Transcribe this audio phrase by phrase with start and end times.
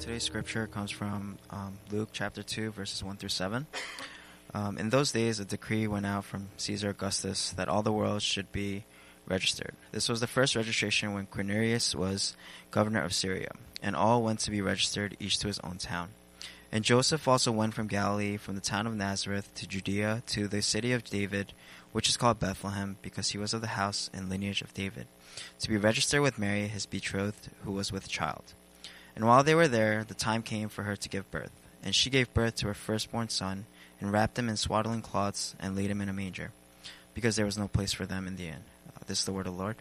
[0.00, 3.66] Today's scripture comes from um, Luke chapter 2, verses 1 through 7.
[4.54, 8.22] Um, in those days, a decree went out from Caesar Augustus that all the world
[8.22, 8.84] should be
[9.28, 9.74] registered.
[9.92, 12.34] This was the first registration when Quirinius was
[12.70, 13.50] governor of Syria,
[13.82, 16.08] and all went to be registered, each to his own town.
[16.72, 20.62] And Joseph also went from Galilee, from the town of Nazareth to Judea, to the
[20.62, 21.52] city of David,
[21.92, 25.08] which is called Bethlehem, because he was of the house and lineage of David,
[25.58, 28.54] to be registered with Mary, his betrothed, who was with child.
[29.14, 31.52] And while they were there, the time came for her to give birth.
[31.82, 33.66] And she gave birth to her firstborn son,
[34.00, 36.52] and wrapped him in swaddling cloths, and laid him in a manger,
[37.14, 38.64] because there was no place for them in the inn.
[38.88, 39.76] Uh, this is the word of the Lord.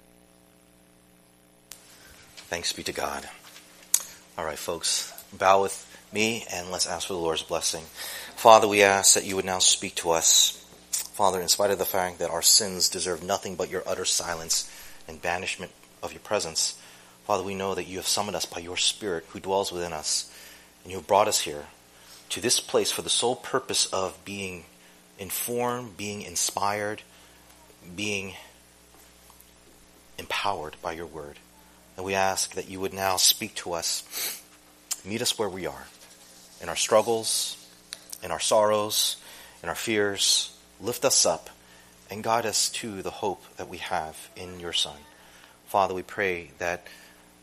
[2.50, 3.30] Thanks be to God.
[4.38, 7.84] All right, folks, bow with me and let's ask for the Lord's blessing.
[8.36, 10.66] Father, we ask that you would now speak to us.
[10.92, 14.72] Father, in spite of the fact that our sins deserve nothing but your utter silence
[15.08, 15.72] and banishment
[16.02, 16.80] of your presence,
[17.30, 20.34] Father, we know that you have summoned us by your Spirit who dwells within us,
[20.82, 21.66] and you have brought us here
[22.30, 24.64] to this place for the sole purpose of being
[25.20, 27.04] informed, being inspired,
[27.96, 28.34] being
[30.18, 31.38] empowered by your word.
[31.96, 34.42] And we ask that you would now speak to us,
[35.06, 35.86] meet us where we are,
[36.64, 37.64] in our struggles,
[38.24, 39.18] in our sorrows,
[39.62, 41.52] in our fears, lift us up,
[42.10, 44.98] and guide us to the hope that we have in your Son.
[45.68, 46.88] Father, we pray that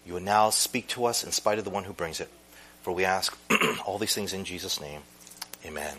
[0.07, 2.29] you will now speak to us in spite of the one who brings it.
[2.83, 3.37] For we ask
[3.85, 5.01] all these things in Jesus' name.
[5.65, 5.97] Amen.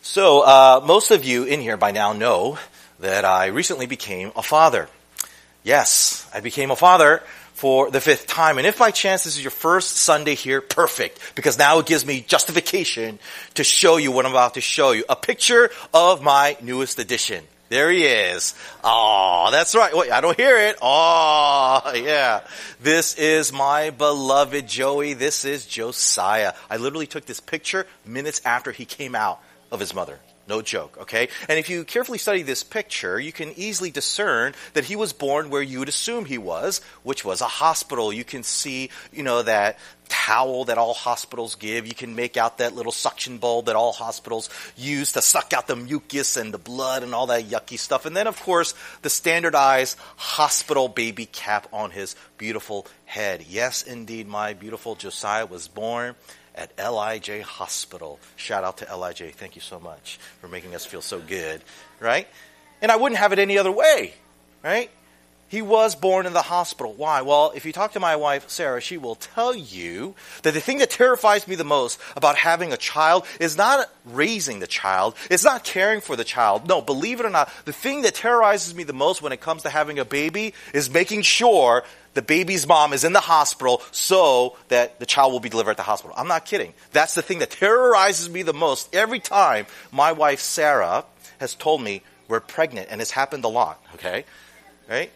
[0.00, 2.58] So, uh, most of you in here by now know
[3.00, 4.88] that I recently became a father.
[5.64, 8.56] Yes, I became a father for the fifth time.
[8.56, 11.34] And if by chance this is your first Sunday here, perfect.
[11.34, 13.18] Because now it gives me justification
[13.54, 15.04] to show you what I'm about to show you.
[15.08, 17.44] A picture of my newest edition.
[17.68, 18.54] There he is.
[18.84, 19.96] Oh, that's right.
[19.96, 20.76] Wait, I don't hear it.
[20.80, 22.42] Oh, yeah.
[22.80, 25.14] This is my beloved Joey.
[25.14, 26.52] This is Josiah.
[26.70, 29.40] I literally took this picture minutes after he came out
[29.72, 30.20] of his mother.
[30.48, 31.28] No joke, okay?
[31.48, 35.50] And if you carefully study this picture, you can easily discern that he was born
[35.50, 38.12] where you would assume he was, which was a hospital.
[38.12, 39.76] You can see, you know, that
[40.08, 41.86] towel that all hospitals give.
[41.86, 45.66] You can make out that little suction bulb that all hospitals use to suck out
[45.66, 48.06] the mucus and the blood and all that yucky stuff.
[48.06, 53.44] And then, of course, the standardized hospital baby cap on his beautiful head.
[53.48, 56.14] Yes, indeed, my beautiful Josiah was born
[56.54, 58.18] at LIJ Hospital.
[58.36, 59.34] Shout out to LIJ.
[59.34, 61.62] Thank you so much for making us feel so good,
[62.00, 62.26] right?
[62.80, 64.14] And I wouldn't have it any other way,
[64.62, 64.90] right?
[65.48, 66.92] He was born in the hospital.
[66.92, 67.22] Why?
[67.22, 70.78] Well, if you talk to my wife, Sarah, she will tell you that the thing
[70.78, 75.14] that terrifies me the most about having a child is not raising the child.
[75.30, 76.66] It's not caring for the child.
[76.68, 79.62] No, believe it or not, the thing that terrorizes me the most when it comes
[79.62, 84.56] to having a baby is making sure the baby's mom is in the hospital so
[84.68, 86.16] that the child will be delivered at the hospital.
[86.16, 86.72] I'm not kidding.
[86.92, 91.04] That's the thing that terrorizes me the most every time my wife, Sarah,
[91.38, 94.24] has told me we're pregnant, and it's happened a lot, okay?
[94.88, 95.12] Right?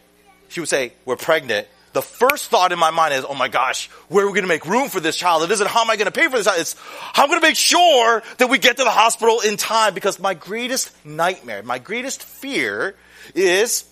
[0.51, 1.67] She would say, We're pregnant.
[1.93, 4.47] The first thought in my mind is, Oh my gosh, where are we going to
[4.47, 5.43] make room for this child?
[5.43, 6.59] It isn't how am I going to pay for this child?
[6.59, 6.75] It's
[7.13, 10.19] how I'm going to make sure that we get to the hospital in time because
[10.19, 12.95] my greatest nightmare, my greatest fear
[13.33, 13.85] is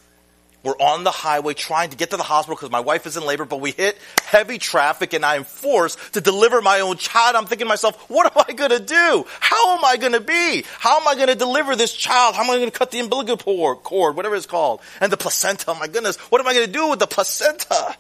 [0.62, 3.26] we're on the highway trying to get to the hospital because my wife is in
[3.26, 7.38] labor, but we hit heavy traffic and I am forced to deliver my own child.
[7.38, 9.26] I'm thinking to myself, what am I going to do?
[9.40, 10.66] How am I going to be?
[10.78, 12.36] How am I going to deliver this child?
[12.36, 13.38] How am I going to cut the umbilical
[13.78, 14.82] cord, whatever it's called?
[15.00, 17.96] And the placenta, my goodness, what am I going to do with the placenta?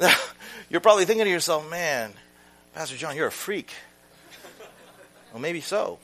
[0.70, 2.12] You're probably thinking to yourself, man,
[2.74, 3.72] Pastor John, you're a freak.
[5.32, 5.98] Well, maybe so.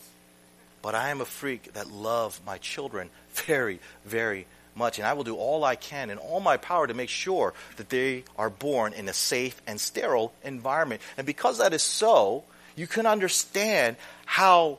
[0.80, 5.24] But I am a freak that love my children very, very much, and I will
[5.24, 8.92] do all I can in all my power to make sure that they are born
[8.92, 11.00] in a safe and sterile environment.
[11.16, 12.44] And because that is so,
[12.76, 13.96] you can understand
[14.26, 14.78] how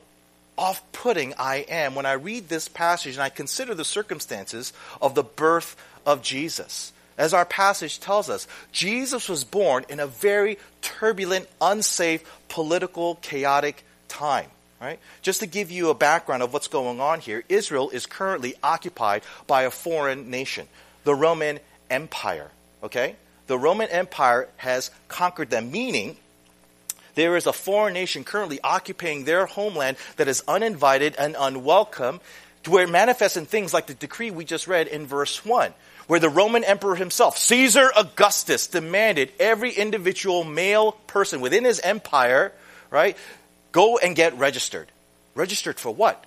[0.58, 5.14] off putting I am when I read this passage and I consider the circumstances of
[5.14, 6.92] the birth of Jesus.
[7.18, 13.84] As our passage tells us, Jesus was born in a very turbulent, unsafe, political, chaotic
[14.08, 14.50] time.
[14.80, 14.98] Right?
[15.22, 19.22] Just to give you a background of what's going on here, Israel is currently occupied
[19.46, 20.68] by a foreign nation,
[21.04, 22.50] the Roman Empire.
[22.82, 23.16] Okay?
[23.46, 26.16] The Roman Empire has conquered them, meaning
[27.14, 32.20] there is a foreign nation currently occupying their homeland that is uninvited and unwelcome,
[32.64, 35.72] to where it manifests in things like the decree we just read in verse 1,
[36.08, 42.52] where the Roman emperor himself, Caesar Augustus, demanded every individual male person within his empire,
[42.90, 43.16] right,
[43.76, 44.90] Go and get registered.
[45.34, 46.24] Registered for what?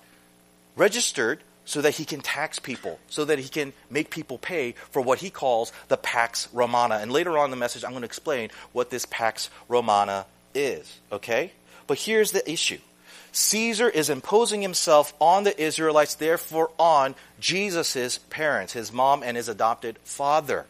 [0.76, 5.02] Registered so that he can tax people, so that he can make people pay for
[5.02, 6.98] what he calls the Pax Romana.
[6.98, 11.00] And later on in the message, I'm going to explain what this Pax Romana is,
[11.10, 11.50] okay?
[11.88, 12.78] But here's the issue
[13.32, 19.48] Caesar is imposing himself on the Israelites, therefore on Jesus' parents, his mom and his
[19.48, 20.66] adopted father.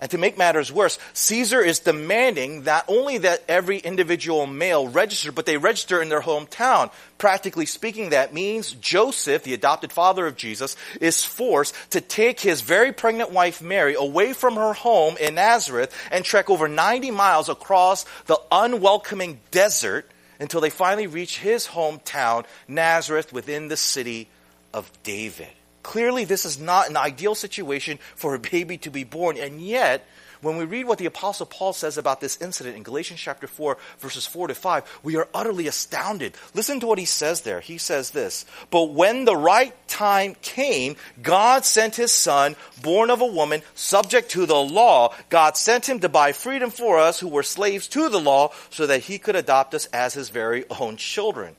[0.00, 5.32] And to make matters worse, Caesar is demanding not only that every individual male register,
[5.32, 6.92] but they register in their hometown.
[7.18, 12.60] Practically speaking, that means Joseph, the adopted father of Jesus, is forced to take his
[12.60, 17.48] very pregnant wife Mary away from her home in Nazareth and trek over 90 miles
[17.48, 20.08] across the unwelcoming desert
[20.38, 24.28] until they finally reach his hometown, Nazareth, within the city
[24.72, 25.48] of David.
[25.82, 30.06] Clearly, this is not an ideal situation for a baby to be born, and yet,
[30.40, 33.76] when we read what the apostle Paul says about this incident in Galatians chapter 4
[33.98, 36.36] verses 4 to 5, we are utterly astounded.
[36.54, 37.60] Listen to what he says there.
[37.60, 43.20] He says this, "But when the right time came, God sent his son, born of
[43.20, 45.14] a woman, subject to the law.
[45.28, 48.86] God sent him to buy freedom for us who were slaves to the law so
[48.86, 51.56] that he could adopt us as his very own children."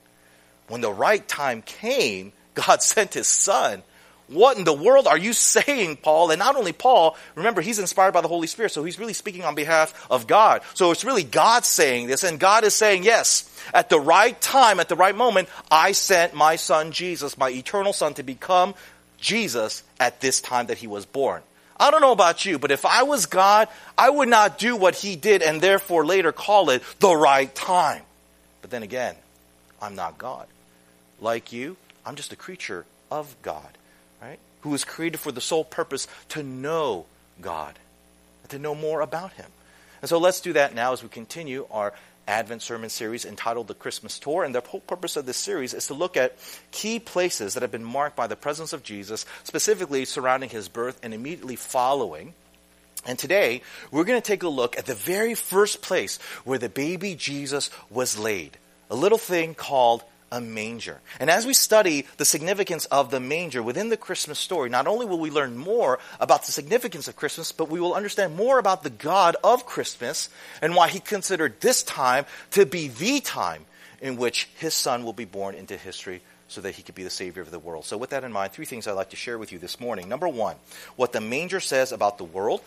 [0.67, 3.83] When the right time came, God sent his son
[4.29, 6.29] what in the world are you saying, Paul?
[6.31, 9.43] And not only Paul, remember, he's inspired by the Holy Spirit, so he's really speaking
[9.43, 10.61] on behalf of God.
[10.75, 14.79] So it's really God saying this, and God is saying, yes, at the right time,
[14.79, 18.75] at the right moment, I sent my son Jesus, my eternal son, to become
[19.17, 21.41] Jesus at this time that he was born.
[21.79, 23.67] I don't know about you, but if I was God,
[23.97, 28.03] I would not do what he did and therefore later call it the right time.
[28.61, 29.15] But then again,
[29.81, 30.45] I'm not God.
[31.21, 33.69] Like you, I'm just a creature of God
[34.61, 37.05] who was created for the sole purpose to know
[37.41, 37.77] God,
[38.49, 39.45] to know more about Him.
[40.01, 41.93] And so let's do that now as we continue our
[42.27, 44.43] Advent sermon series entitled The Christmas Tour.
[44.43, 46.37] And the whole purpose of this series is to look at
[46.71, 50.99] key places that have been marked by the presence of Jesus, specifically surrounding his birth
[51.01, 52.33] and immediately following.
[53.05, 56.69] And today, we're going to take a look at the very first place where the
[56.69, 58.57] baby Jesus was laid,
[58.91, 60.99] a little thing called a manger.
[61.19, 65.05] And as we study the significance of the manger within the Christmas story, not only
[65.05, 68.83] will we learn more about the significance of Christmas, but we will understand more about
[68.83, 70.29] the God of Christmas
[70.61, 73.65] and why he considered this time to be the time
[74.01, 77.09] in which his son will be born into history so that he could be the
[77.09, 77.85] savior of the world.
[77.85, 80.09] So with that in mind, three things I'd like to share with you this morning.
[80.09, 80.55] Number 1,
[80.95, 82.61] what the manger says about the world.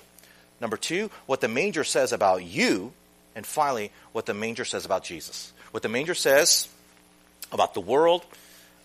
[0.60, 2.92] Number 2, what the manger says about you,
[3.34, 5.52] and finally, what the manger says about Jesus.
[5.72, 6.68] What the manger says
[7.52, 8.24] about the world,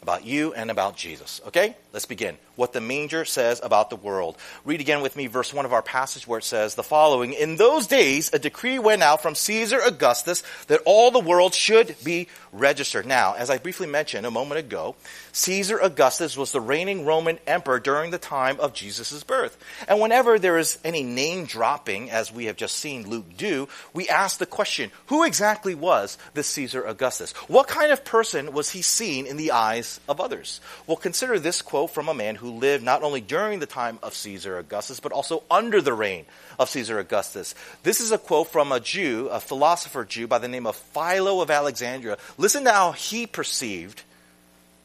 [0.02, 1.42] about you, and about Jesus.
[1.48, 1.76] Okay?
[1.94, 2.38] Let's begin.
[2.58, 4.36] What the manger says about the world.
[4.66, 7.56] Read again with me verse 1 of our passage where it says the following In
[7.56, 12.28] those days, a decree went out from Caesar Augustus that all the world should be
[12.52, 13.06] registered.
[13.06, 14.96] Now, as I briefly mentioned a moment ago,
[15.34, 19.56] Caesar Augustus was the reigning Roman emperor during the time of Jesus' birth.
[19.88, 24.10] And whenever there is any name dropping, as we have just seen Luke do, we
[24.10, 27.34] ask the question who exactly was this Caesar Augustus?
[27.48, 30.60] What kind of person was he seen in the eyes of others?
[30.88, 34.14] Well, consider this quote from a man who lived not only during the time of
[34.14, 36.26] Caesar Augustus, but also under the reign
[36.60, 37.56] of Caesar Augustus.
[37.84, 41.42] This is a quote from a Jew, a philosopher Jew by the name of Philo
[41.42, 42.18] of Alexandria.
[42.38, 44.04] Listen to how he perceived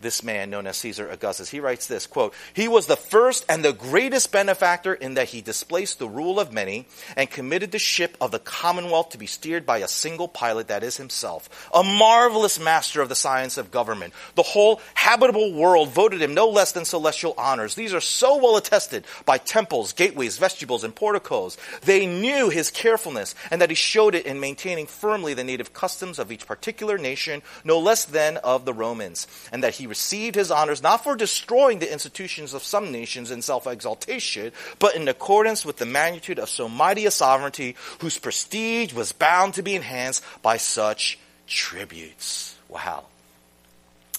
[0.02, 1.48] this man known as Caesar Augustus.
[1.48, 5.40] He writes this quote, He was the first and the greatest benefactor in that he
[5.40, 9.64] displaced the rule of many and committed the ship of the commonwealth to be steered
[9.64, 11.70] by a single pilot, that is himself.
[11.74, 14.12] A marvelous master of the science of government.
[14.34, 17.74] The whole habitable world voted him no less than celestial honors.
[17.74, 21.56] These are so well attested by temples, gateways, vestibules, and porticos.
[21.82, 26.18] They knew his carefulness and that he showed it in maintaining firmly the native customs
[26.18, 30.50] of each particular nation, no less than of the Romans, and that he received his
[30.50, 35.66] honors not for destroying the institutions of some nations in self exaltation, but in accordance
[35.66, 40.24] with the magnitude of so mighty a sovereignty, whose prestige was bound to be enhanced
[40.40, 42.56] by such tributes.
[42.70, 43.04] Wow.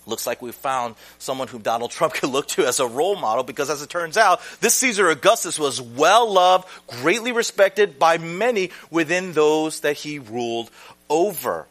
[0.06, 3.44] Looks like we've found someone whom Donald Trump could look to as a role model
[3.44, 8.70] because, as it turns out, this Caesar Augustus was well loved, greatly respected by many
[8.92, 10.70] within those that he ruled
[11.10, 11.66] over.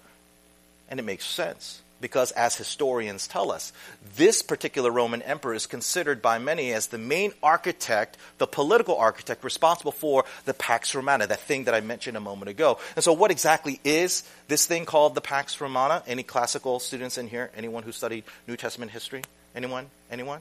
[0.91, 3.73] And it makes sense because, as historians tell us,
[4.17, 9.43] this particular Roman emperor is considered by many as the main architect, the political architect
[9.43, 12.79] responsible for the Pax Romana, that thing that I mentioned a moment ago.
[12.97, 16.03] And so, what exactly is this thing called the Pax Romana?
[16.07, 17.51] Any classical students in here?
[17.57, 19.23] Anyone who studied New Testament history?
[19.55, 19.87] Anyone?
[20.11, 20.41] Anyone?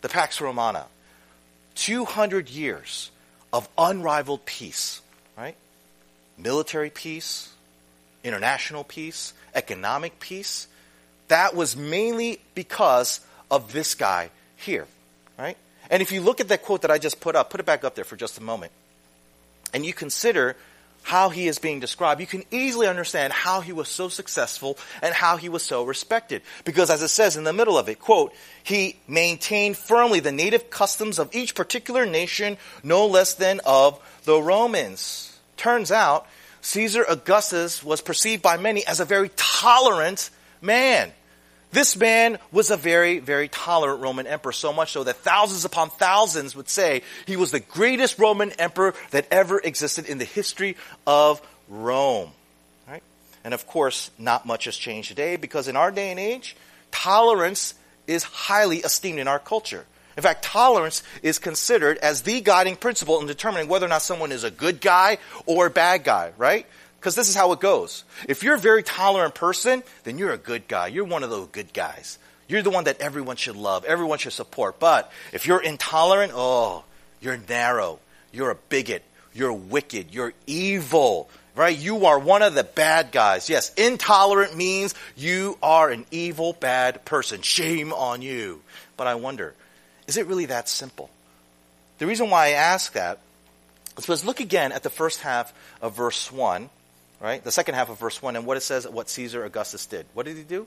[0.00, 0.86] The Pax Romana.
[1.74, 3.10] 200 years
[3.52, 5.02] of unrivaled peace,
[5.36, 5.56] right?
[6.38, 7.52] Military peace,
[8.22, 10.68] international peace, economic peace,
[11.30, 13.20] that was mainly because
[13.50, 14.86] of this guy here.
[15.38, 15.56] Right?
[15.90, 17.82] And if you look at that quote that I just put up, put it back
[17.82, 18.72] up there for just a moment,
[19.72, 20.56] and you consider
[21.02, 25.14] how he is being described, you can easily understand how he was so successful and
[25.14, 26.42] how he was so respected.
[26.64, 30.68] Because as it says in the middle of it, quote, he maintained firmly the native
[30.68, 35.38] customs of each particular nation, no less than of the Romans.
[35.56, 36.26] Turns out,
[36.60, 40.28] Caesar Augustus was perceived by many as a very tolerant
[40.60, 41.12] man.
[41.72, 45.90] This man was a very, very tolerant Roman emperor, so much so that thousands upon
[45.90, 50.76] thousands would say he was the greatest Roman emperor that ever existed in the history
[51.06, 52.32] of Rome.
[52.88, 53.02] Right?
[53.44, 56.56] And of course, not much has changed today because in our day and age,
[56.90, 57.74] tolerance
[58.08, 59.86] is highly esteemed in our culture.
[60.16, 64.32] In fact, tolerance is considered as the guiding principle in determining whether or not someone
[64.32, 66.66] is a good guy or a bad guy, right?
[67.00, 68.04] Because this is how it goes.
[68.28, 70.88] If you're a very tolerant person, then you're a good guy.
[70.88, 72.18] You're one of those good guys.
[72.46, 74.78] You're the one that everyone should love, everyone should support.
[74.78, 76.84] But if you're intolerant, oh,
[77.22, 78.00] you're narrow.
[78.32, 79.02] You're a bigot.
[79.32, 80.12] You're wicked.
[80.12, 81.30] You're evil.
[81.54, 81.76] Right?
[81.76, 83.48] You are one of the bad guys.
[83.48, 87.40] Yes, intolerant means you are an evil, bad person.
[87.40, 88.60] Shame on you.
[88.98, 89.54] But I wonder,
[90.06, 91.08] is it really that simple?
[91.98, 93.20] The reason why I ask that
[93.96, 96.68] is because look again at the first half of verse 1
[97.20, 97.42] right?
[97.42, 100.06] The second half of verse 1 and what it says what Caesar Augustus did.
[100.14, 100.66] What did he do?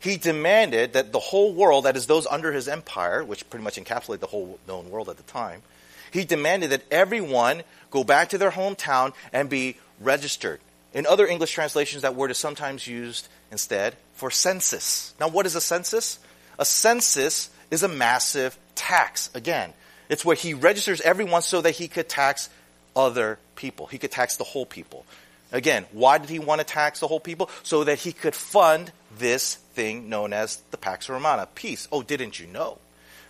[0.00, 3.76] He demanded that the whole world, that is those under his empire, which pretty much
[3.76, 5.62] encapsulated the whole known world at the time,
[6.10, 10.60] he demanded that everyone go back to their hometown and be registered.
[10.92, 15.14] In other English translations, that word is sometimes used instead for census.
[15.20, 16.18] Now, what is a census?
[16.58, 19.30] A census is a massive tax.
[19.34, 19.72] Again,
[20.08, 22.50] it's where he registers everyone so that he could tax
[22.94, 23.86] other people.
[23.86, 25.06] He could tax the whole people.
[25.52, 27.50] Again, why did he want to tax the whole people?
[27.62, 31.86] So that he could fund this thing known as the Pax Romana, peace.
[31.92, 32.78] Oh, didn't you know?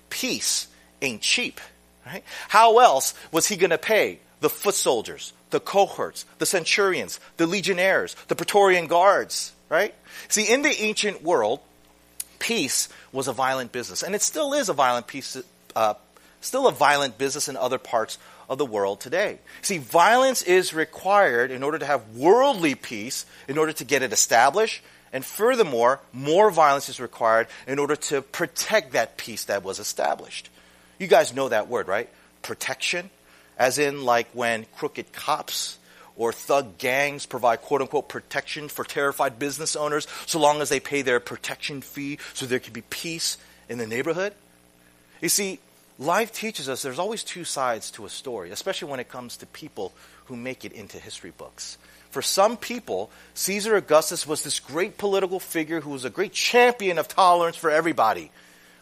[0.09, 0.69] Peace
[1.01, 1.61] ain't cheap,
[2.07, 2.23] right?
[2.49, 7.47] How else was he going to pay the foot soldiers, the cohorts, the centurions, the
[7.47, 9.95] legionnaires, the Praetorian guards, right?
[10.29, 11.61] See, in the ancient world,
[12.39, 15.37] peace was a violent business, and it still is a violent piece,
[15.75, 15.95] uh,
[16.41, 18.19] still a violent business in other parts
[18.49, 19.39] of the world today.
[19.63, 24.13] See, violence is required in order to have worldly peace, in order to get it
[24.13, 24.83] established,
[25.13, 30.49] and furthermore, more violence is required in order to protect that peace that was established.
[30.99, 32.09] You guys know that word, right?
[32.41, 33.11] Protection,
[33.59, 35.79] as in like when crooked cops
[36.17, 40.81] or thug gangs provide quote unquote protection for terrified business owners so long as they
[40.81, 43.37] pay their protection fee so there can be peace
[43.69, 44.35] in the neighborhood.
[45.21, 45.61] You see,
[46.03, 49.47] life teaches us there's always two sides to a story, especially when it comes to
[49.47, 49.93] people
[50.27, 51.79] who make it into history books.
[52.11, 56.99] For some people, Caesar Augustus was this great political figure who was a great champion
[56.99, 58.31] of tolerance for everybody.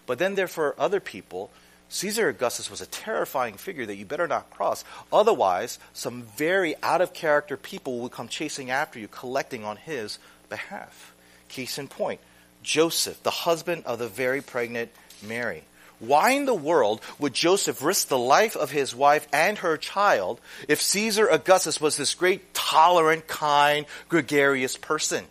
[0.06, 1.50] But then there for other people,
[1.90, 4.84] Caesar Augustus was a terrifying figure that you better not cross.
[5.12, 10.18] Otherwise, some very out of character people will come chasing after you, collecting on his
[10.48, 11.14] behalf.
[11.48, 12.20] Case in point
[12.62, 14.90] Joseph, the husband of the very pregnant
[15.22, 15.62] Mary.
[16.00, 20.40] Why in the world would Joseph risk the life of his wife and her child
[20.66, 25.24] if Caesar Augustus was this great, tolerant, kind, gregarious person?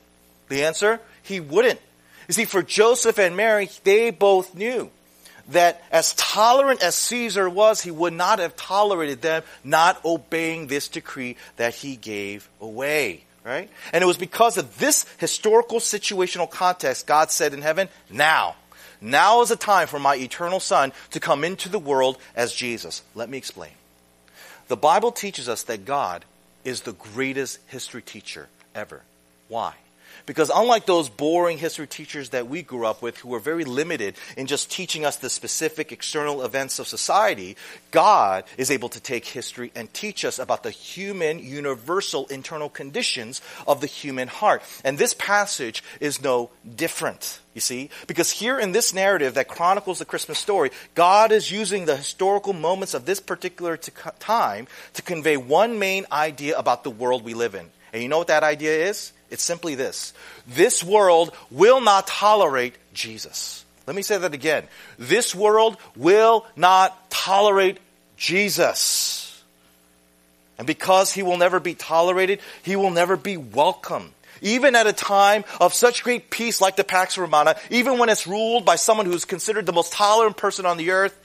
[0.47, 1.01] The answer?
[1.23, 1.79] He wouldn't.
[2.27, 4.91] You see, for Joseph and Mary, they both knew
[5.49, 10.87] that as tolerant as Caesar was, he would not have tolerated them not obeying this
[10.87, 13.23] decree that he gave away.
[13.43, 13.69] Right?
[13.93, 18.55] And it was because of this historical situational context, God said in heaven, now
[19.01, 23.03] now is the time for my eternal Son to come into the world as Jesus.
[23.15, 23.71] Let me explain.
[24.67, 26.25] The Bible teaches us that God
[26.63, 29.01] is the greatest history teacher ever.
[29.47, 29.73] Why?
[30.25, 34.15] Because unlike those boring history teachers that we grew up with who were very limited
[34.37, 37.55] in just teaching us the specific external events of society,
[37.91, 43.41] God is able to take history and teach us about the human, universal internal conditions
[43.67, 44.63] of the human heart.
[44.83, 47.39] And this passage is no different.
[47.53, 47.89] You see?
[48.07, 52.53] Because here in this narrative that chronicles the Christmas story, God is using the historical
[52.53, 57.33] moments of this particular t- time to convey one main idea about the world we
[57.33, 57.65] live in.
[57.91, 59.11] And you know what that idea is?
[59.29, 60.13] It's simply this
[60.47, 63.63] this world will not tolerate Jesus.
[63.87, 64.65] Let me say that again.
[64.97, 67.79] This world will not tolerate
[68.17, 69.43] Jesus.
[70.57, 74.13] And because he will never be tolerated, he will never be welcome.
[74.41, 78.27] Even at a time of such great peace like the Pax Romana, even when it's
[78.27, 81.17] ruled by someone who's considered the most tolerant person on the earth,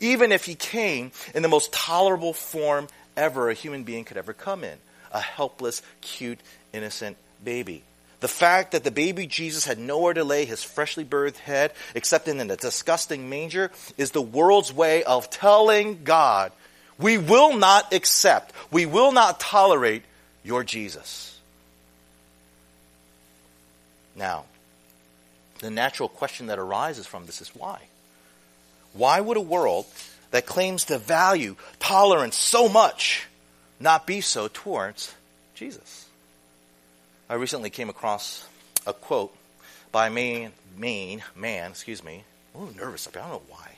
[0.00, 4.32] even if he came in the most tolerable form ever a human being could ever
[4.32, 4.78] come in
[5.12, 6.38] a helpless, cute,
[6.72, 7.82] innocent baby.
[8.20, 12.28] The fact that the baby Jesus had nowhere to lay his freshly birthed head except
[12.28, 16.52] in a disgusting manger is the world's way of telling God,
[16.98, 20.04] we will not accept, we will not tolerate
[20.44, 21.36] your Jesus.
[24.14, 24.44] Now,
[25.58, 27.80] the natural question that arises from this is why?
[28.92, 29.86] Why would a world
[30.30, 33.26] that claims to value tolerance so much
[33.80, 35.12] not be so towards
[35.54, 36.01] Jesus?
[37.32, 38.46] I recently came across
[38.86, 39.34] a quote
[39.90, 42.24] by a main, main man, excuse me,
[42.54, 43.72] I'm a little nervous, I don't know why,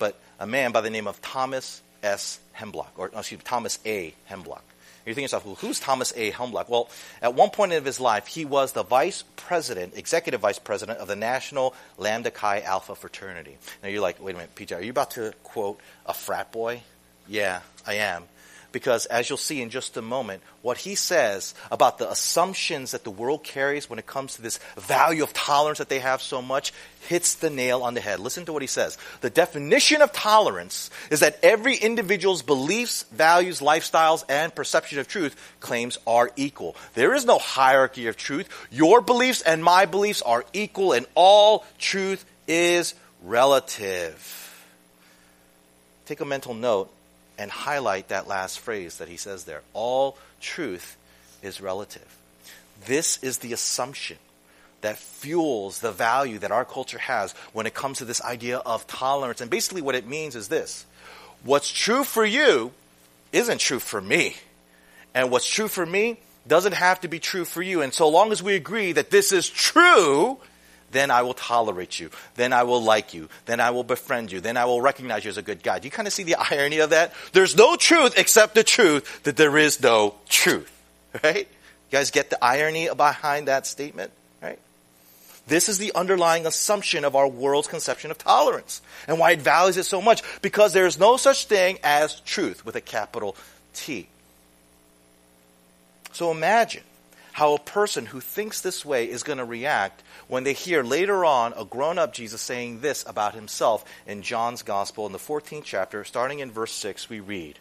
[0.00, 2.40] but a man by the name of Thomas S.
[2.52, 4.12] Helmbock, or excuse me, Thomas A.
[4.28, 4.62] Helmbock.
[5.06, 6.32] You're thinking to yourself, well, who's Thomas A.
[6.32, 6.68] Helmbock?
[6.68, 6.90] Well,
[7.22, 11.06] at one point of his life, he was the vice president, executive vice president of
[11.06, 13.56] the National Lambda Chi Alpha fraternity.
[13.84, 16.82] Now you're like, wait a minute, PJ, are you about to quote a frat boy?
[17.28, 18.24] Yeah, I am
[18.72, 23.04] because as you'll see in just a moment, what he says about the assumptions that
[23.04, 26.40] the world carries when it comes to this value of tolerance that they have so
[26.40, 26.72] much
[27.08, 28.20] hits the nail on the head.
[28.20, 28.98] Listen to what he says.
[29.20, 35.34] The definition of tolerance is that every individual's beliefs, values, lifestyles, and perception of truth
[35.60, 36.76] claims are equal.
[36.94, 38.48] There is no hierarchy of truth.
[38.70, 44.36] Your beliefs and my beliefs are equal, and all truth is relative.
[46.06, 46.92] Take a mental note
[47.40, 49.62] and highlight that last phrase that he says there.
[49.72, 50.98] All truth
[51.42, 52.06] is relative.
[52.84, 54.18] This is the assumption
[54.82, 58.86] that fuels the value that our culture has when it comes to this idea of
[58.86, 59.40] tolerance.
[59.40, 60.84] And basically, what it means is this
[61.42, 62.72] what's true for you
[63.32, 64.36] isn't true for me.
[65.14, 67.80] And what's true for me doesn't have to be true for you.
[67.80, 70.36] And so long as we agree that this is true,
[70.92, 72.10] then I will tolerate you.
[72.34, 73.28] Then I will like you.
[73.46, 74.40] Then I will befriend you.
[74.40, 75.78] Then I will recognize you as a good guy.
[75.78, 77.12] Do you kind of see the irony of that?
[77.32, 80.70] There's no truth except the truth that there is no truth.
[81.24, 81.48] Right?
[81.48, 84.12] You guys get the irony behind that statement?
[84.40, 84.60] Right?
[85.48, 89.76] This is the underlying assumption of our world's conception of tolerance and why it values
[89.76, 93.34] it so much because there is no such thing as truth with a capital
[93.74, 94.06] T.
[96.12, 96.84] So imagine
[97.32, 101.24] how a person who thinks this way is going to react when they hear later
[101.24, 105.64] on a grown up Jesus saying this about himself in John's Gospel in the 14th
[105.64, 107.58] chapter, starting in verse 6, we read.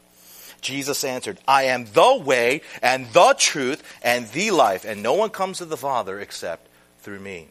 [0.61, 5.29] Jesus answered, I am the way and the truth and the life, and no one
[5.29, 6.67] comes to the Father except
[6.99, 7.47] through me.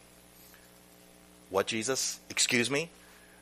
[1.50, 2.20] What, Jesus?
[2.28, 2.90] Excuse me?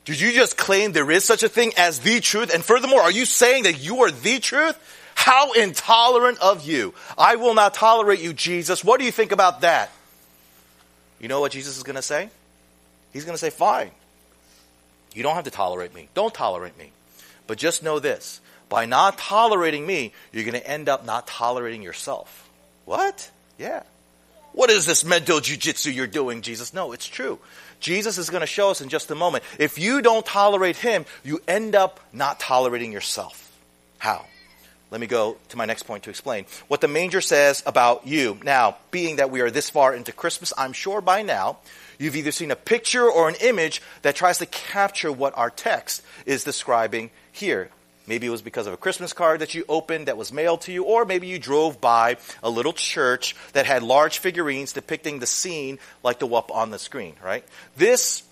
[0.04, 2.54] Did you just claim there is such a thing as the truth?
[2.54, 4.78] And furthermore, are you saying that you are the truth?
[5.16, 6.94] How intolerant of you.
[7.18, 8.84] I will not tolerate you, Jesus.
[8.84, 9.90] What do you think about that?
[11.18, 12.28] You know what Jesus is going to say?
[13.12, 13.90] He's going to say, Fine.
[15.14, 16.08] You don't have to tolerate me.
[16.14, 16.92] Don't tolerate me.
[17.46, 21.82] But just know this by not tolerating me, you're going to end up not tolerating
[21.82, 22.48] yourself.
[22.84, 23.30] What?
[23.58, 23.82] Yeah.
[24.52, 26.74] What is this mental jujitsu you're doing, Jesus?
[26.74, 27.38] No, it's true.
[27.80, 29.44] Jesus is going to show us in just a moment.
[29.58, 33.50] If you don't tolerate him, you end up not tolerating yourself.
[33.98, 34.26] How?
[34.90, 38.38] Let me go to my next point to explain what the manger says about you.
[38.44, 41.58] Now, being that we are this far into Christmas, I'm sure by now
[41.98, 46.02] you've either seen a picture or an image that tries to capture what our text
[46.24, 47.70] is describing here.
[48.06, 50.72] Maybe it was because of a Christmas card that you opened that was mailed to
[50.72, 55.26] you, or maybe you drove by a little church that had large figurines depicting the
[55.26, 57.44] scene like the up on the screen, right?
[57.76, 58.22] This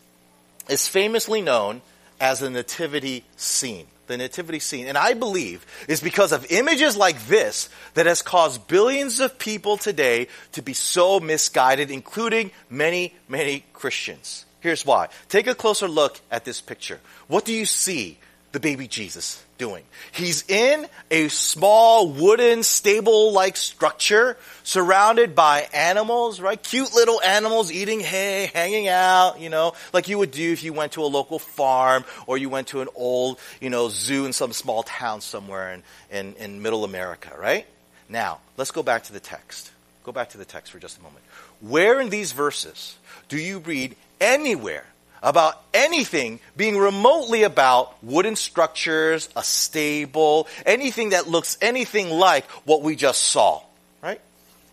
[0.69, 1.83] is famously known
[2.21, 7.27] as the nativity scene the nativity scene, and I believe is because of images like
[7.27, 13.65] this that has caused billions of people today to be so misguided, including many, many
[13.73, 14.47] Christians.
[14.61, 15.09] Here's why.
[15.29, 17.01] Take a closer look at this picture.
[17.29, 18.19] What do you see
[18.53, 19.85] the baby Jesus doing?
[20.13, 26.61] He's in a small wooden stable like structure surrounded by animals, right?
[26.63, 30.73] Cute little animals eating hay, hanging out, you know, like you would do if you
[30.73, 34.33] went to a local farm or you went to an old, you know, zoo in
[34.33, 37.67] some small town somewhere in, in, in middle America, right?
[38.09, 39.71] Now, let's go back to the text.
[40.05, 41.25] Go back to the text for just a moment.
[41.61, 42.97] Where in these verses
[43.29, 44.85] do you read anywhere
[45.25, 52.83] about anything being remotely about wooden structures, a stable, anything that looks anything like what
[52.83, 53.63] we just saw,
[54.03, 54.21] right?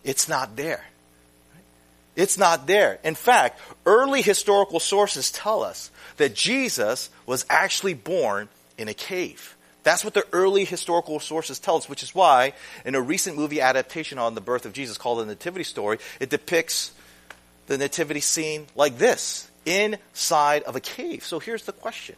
[0.04, 0.84] It's not there.
[2.14, 2.98] It's not there.
[3.02, 9.56] In fact, early historical sources tell us that Jesus was actually born in a cave.
[9.84, 12.52] That's what the early historical sources tell us, which is why
[12.84, 16.28] in a recent movie adaptation on the birth of Jesus called The Nativity Story, it
[16.28, 16.92] depicts
[17.68, 21.24] the nativity scene like this inside of a cave.
[21.24, 22.16] So here's the question.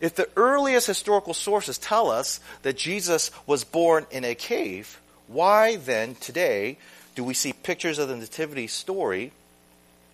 [0.00, 5.76] If the earliest historical sources tell us that Jesus was born in a cave, why
[5.76, 6.78] then today
[7.14, 9.32] do we see pictures of the nativity story,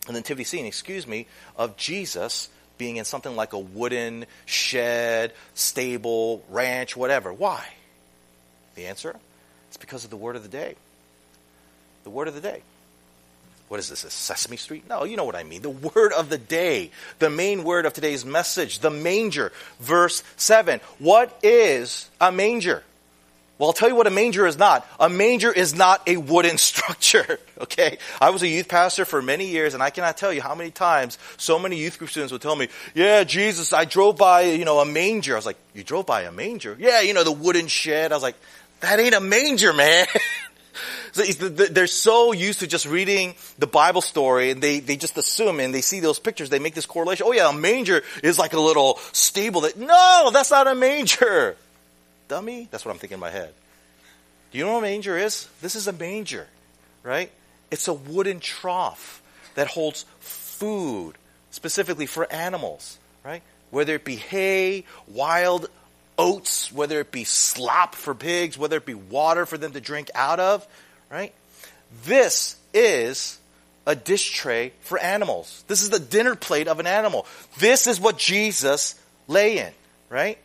[0.07, 6.45] the nativity scene, excuse me, of Jesus being in something like a wooden shed, stable,
[6.51, 7.33] ranch, whatever.
[7.33, 7.65] Why?
[8.75, 9.17] The answer?
[9.69, 10.75] It's because of the word of the day.
[12.05, 12.63] The word of the day.
[13.69, 14.85] What is this, a Sesame Street?
[14.89, 15.63] No, you know what I mean.
[15.63, 16.93] The word of the day.
[17.19, 18.79] The main word of today's message.
[18.79, 19.53] The manger.
[19.81, 20.81] Verse 7.
[20.99, 22.85] What is a manger?
[23.59, 24.87] Well, I'll tell you what a manger is not.
[25.01, 27.41] A manger is not a wooden structure.
[27.59, 27.99] Okay?
[28.21, 30.71] I was a youth pastor for many years, and I cannot tell you how many
[30.71, 34.65] times so many youth group students would tell me, Yeah, Jesus, I drove by, you
[34.65, 35.33] know, a manger.
[35.33, 36.77] I was like, You drove by a manger?
[36.79, 38.13] Yeah, you know, the wooden shed.
[38.13, 38.37] I was like,
[38.81, 40.07] That ain't a manger, man.
[41.17, 45.75] They're so used to just reading the Bible story and they, they just assume and
[45.75, 47.27] they see those pictures, they make this correlation.
[47.29, 51.57] Oh yeah, a manger is like a little stable that, no, that's not a manger.
[52.29, 52.69] Dummy?
[52.71, 53.53] That's what I'm thinking in my head.
[54.51, 55.49] Do you know what a manger is?
[55.61, 56.47] This is a manger,
[57.03, 57.31] right?
[57.71, 59.23] It's a wooden trough
[59.55, 61.15] that holds food,
[61.51, 63.43] specifically for animals, right?
[63.71, 65.69] Whether it be hay, wild
[66.19, 70.11] oats, whether it be slop for pigs, whether it be water for them to drink
[70.15, 70.67] out of,
[71.11, 71.33] right?
[72.05, 73.39] This is
[73.87, 75.65] a dish tray for animals.
[75.69, 77.27] This is the dinner plate of an animal.
[77.59, 78.95] This is what Jesus
[79.29, 79.73] lay in,
[80.11, 80.39] right?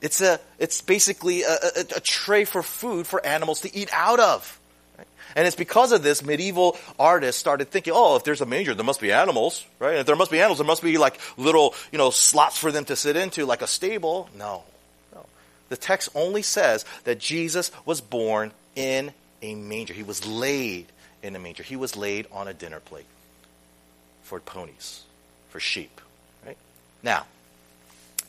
[0.00, 4.20] It's a, it's basically a, a, a tray for food for animals to eat out
[4.20, 4.58] of.
[5.34, 8.84] And it's because of this medieval artists started thinking, oh, if there's a manger, there
[8.84, 9.96] must be animals, right?
[9.96, 12.84] If there must be animals, there must be like little, you know, slots for them
[12.86, 14.28] to sit into, like a stable.
[14.36, 14.64] No,
[15.14, 15.24] no.
[15.70, 19.12] The text only says that Jesus was born in
[19.42, 19.92] a manger.
[19.92, 20.86] He was laid
[21.22, 21.62] in a manger.
[21.62, 23.06] He was laid on a dinner plate
[24.22, 25.02] for ponies,
[25.50, 26.00] for sheep,
[26.46, 26.56] right?
[27.02, 27.26] Now,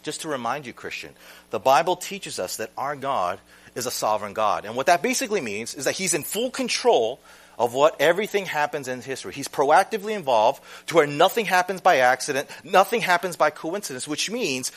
[0.02, 1.12] just to remind you, Christian,
[1.50, 3.40] the Bible teaches us that our God
[3.76, 4.66] is a sovereign God.
[4.66, 7.20] And what that basically means is that He's in full control
[7.58, 9.32] of what everything happens in history.
[9.32, 14.72] He's proactively involved to where nothing happens by accident, nothing happens by coincidence, which means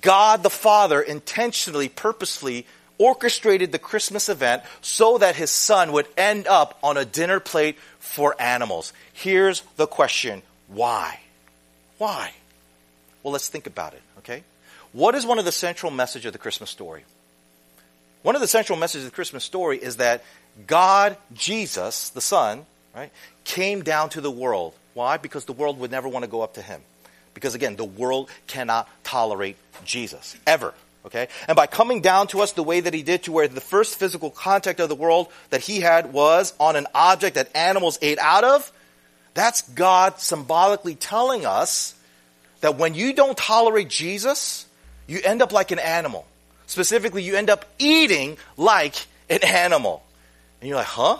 [0.00, 2.66] God the Father intentionally, purposely
[3.00, 7.76] orchestrated the Christmas event so that his son would end up on a dinner plate
[7.98, 8.92] for animals.
[9.12, 11.18] Here's the question why?
[11.98, 12.32] Why?
[13.22, 14.44] Well, let's think about it, okay?
[14.92, 17.04] What is one of the central message of the Christmas story?
[18.22, 20.22] One of the central messages of the Christmas story is that
[20.66, 23.10] God, Jesus, the Son, right,
[23.44, 24.74] came down to the world.
[24.94, 25.16] Why?
[25.16, 26.82] Because the world would never want to go up to him.
[27.32, 30.36] Because again, the world cannot tolerate Jesus.
[30.46, 30.74] Ever.
[31.06, 31.28] Okay?
[31.48, 33.98] And by coming down to us the way that he did to where the first
[33.98, 38.18] physical contact of the world that he had was on an object that animals ate
[38.18, 38.70] out of,
[39.34, 41.94] that's God symbolically telling us
[42.60, 44.66] that when you don't tolerate Jesus,
[45.06, 46.26] you end up like an animal.
[46.66, 48.94] Specifically, you end up eating like
[49.28, 50.04] an animal.
[50.60, 51.18] And you're like, huh?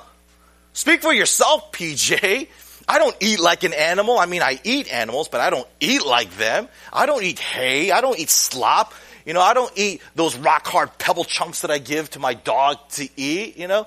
[0.74, 2.46] Speak for yourself, PJ.
[2.86, 4.18] I don't eat like an animal.
[4.18, 6.68] I mean, I eat animals, but I don't eat like them.
[6.92, 7.90] I don't eat hay.
[7.90, 8.92] I don't eat slop.
[9.24, 12.34] You know, I don't eat those rock hard pebble chunks that I give to my
[12.34, 13.86] dog to eat, you know.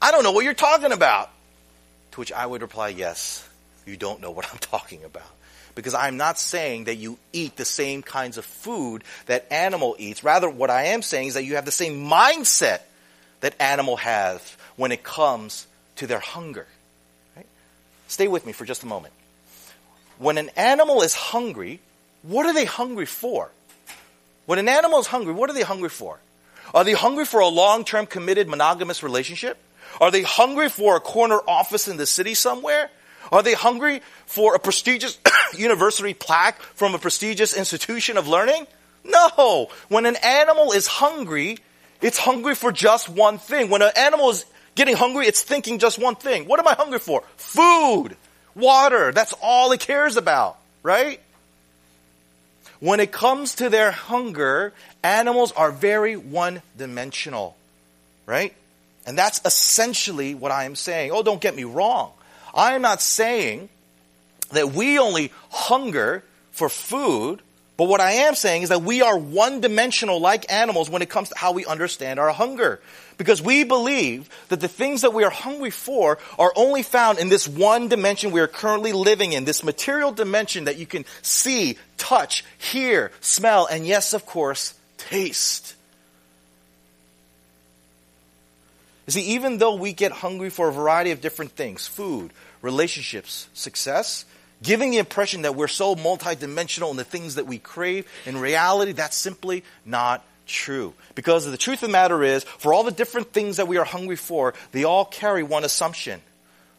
[0.00, 1.30] I don't know what you're talking about.
[2.12, 3.48] To which I would reply, yes,
[3.86, 5.30] you don't know what I'm talking about
[5.74, 10.24] because I'm not saying that you eat the same kinds of food that animal eats.
[10.24, 12.80] Rather, what I am saying is that you have the same mindset
[13.40, 14.40] that animal has
[14.76, 15.66] when it comes
[15.96, 16.66] to their hunger.
[17.36, 17.46] Right?
[18.08, 19.14] Stay with me for just a moment.
[20.18, 21.80] When an animal is hungry,
[22.22, 23.50] what are they hungry for?
[24.46, 26.18] When an animal is hungry, what are they hungry for?
[26.74, 29.58] Are they hungry for a long-term committed monogamous relationship?
[30.00, 32.90] Are they hungry for a corner office in the city somewhere?
[33.30, 35.18] Are they hungry for a prestigious
[35.56, 38.66] university plaque from a prestigious institution of learning?
[39.04, 39.68] No.
[39.88, 41.58] When an animal is hungry,
[42.00, 43.70] it's hungry for just one thing.
[43.70, 46.46] When an animal is getting hungry, it's thinking just one thing.
[46.46, 47.22] What am I hungry for?
[47.36, 48.16] Food,
[48.54, 49.12] water.
[49.12, 51.20] That's all it cares about, right?
[52.82, 54.72] When it comes to their hunger,
[55.04, 57.56] animals are very one dimensional,
[58.26, 58.52] right?
[59.06, 61.12] And that's essentially what I am saying.
[61.12, 62.10] Oh, don't get me wrong.
[62.52, 63.68] I am not saying
[64.50, 67.40] that we only hunger for food,
[67.76, 71.08] but what I am saying is that we are one dimensional like animals when it
[71.08, 72.80] comes to how we understand our hunger.
[73.22, 77.28] Because we believe that the things that we are hungry for are only found in
[77.28, 81.78] this one dimension we are currently living in, this material dimension that you can see,
[81.98, 85.76] touch, hear, smell, and yes, of course, taste.
[89.06, 93.46] You see, even though we get hungry for a variety of different things food, relationships,
[93.54, 94.24] success
[94.64, 98.90] giving the impression that we're so multidimensional in the things that we crave, in reality,
[98.90, 100.94] that's simply not true.
[101.14, 103.84] Because the truth of the matter is, for all the different things that we are
[103.84, 106.20] hungry for, they all carry one assumption.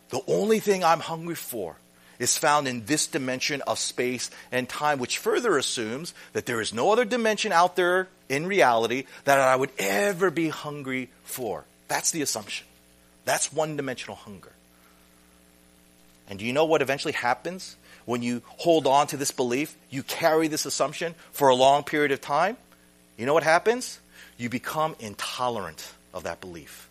[0.10, 1.76] The only thing I'm hungry for
[2.20, 6.74] is found in this dimension of space and time, which further assumes that there is
[6.74, 11.66] no other dimension out there in reality that I would ever be hungry for.
[11.88, 12.66] That's the assumption.
[13.26, 14.52] That's one dimensional hunger.
[16.30, 19.76] And do you know what eventually happens when you hold on to this belief?
[19.90, 22.58] You carry this assumption for a long period of time.
[23.18, 24.00] You know what happens?
[24.38, 26.90] You become intolerant of that belief.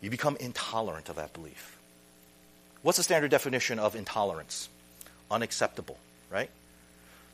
[0.00, 1.78] You become intolerant of that belief.
[2.82, 4.68] What's the standard definition of intolerance?
[5.30, 5.98] Unacceptable,
[6.30, 6.50] right?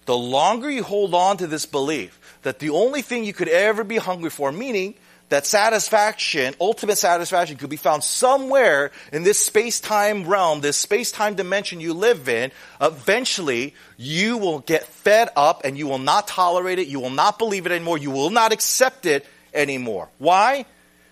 [0.06, 3.84] The longer you hold on to this belief that the only thing you could ever
[3.84, 4.94] be hungry for, meaning
[5.28, 11.10] that satisfaction, ultimate satisfaction, could be found somewhere in this space time realm, this space
[11.10, 16.28] time dimension you live in, eventually you will get fed up and you will not
[16.28, 16.86] tolerate it.
[16.86, 17.98] You will not believe it anymore.
[17.98, 20.08] You will not accept it anymore.
[20.18, 20.64] Why?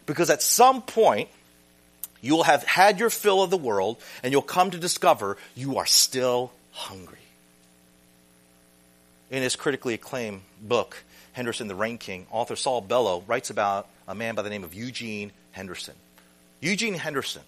[0.07, 1.29] Because at some point,
[2.21, 5.77] you will have had your fill of the world and you'll come to discover you
[5.79, 7.19] are still hungry.
[9.31, 11.04] In his critically acclaimed book,
[11.35, 14.73] Henderson the Rain King, author Saul Bellow writes about a man by the name of
[14.73, 15.95] Eugene Henderson.
[16.61, 17.43] Eugene Henderson,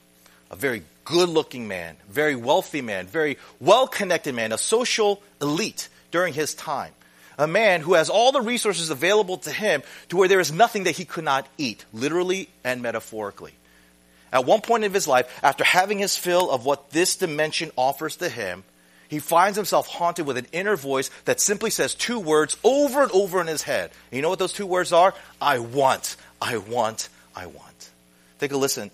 [0.50, 5.88] a very good looking man, very wealthy man, very well connected man, a social elite
[6.10, 6.92] during his time.
[7.38, 10.84] A man who has all the resources available to him to where there is nothing
[10.84, 13.52] that he could not eat, literally and metaphorically.
[14.32, 18.16] At one point in his life, after having his fill of what this dimension offers
[18.16, 18.64] to him,
[19.08, 23.12] he finds himself haunted with an inner voice that simply says two words over and
[23.12, 23.90] over in his head.
[24.10, 25.14] And you know what those two words are?
[25.40, 27.90] I want, I want, I want.
[28.38, 28.90] Take a listen